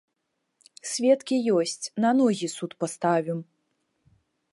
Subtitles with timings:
[0.91, 3.39] Сведкі ёсць, на ногі суд паставім!